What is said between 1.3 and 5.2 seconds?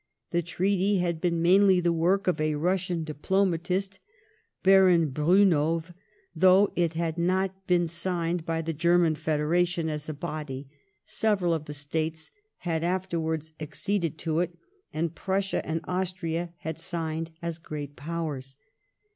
mainiV the work of a Russian diplo matist, Baron